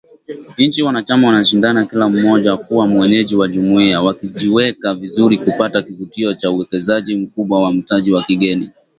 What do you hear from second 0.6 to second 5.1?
wanachama wanashindana kila mmoja kuwa mwenyeji wa Jumuiya, wakijiweka